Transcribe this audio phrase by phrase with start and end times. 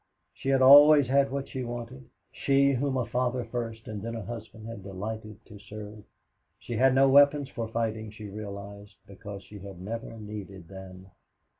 [0.33, 4.15] She who had always had what she wanted, she whom a father first and then
[4.15, 6.01] a husband had delighted to serve.
[6.57, 11.05] She had no weapons for fighting, she realized, because she had never needed them.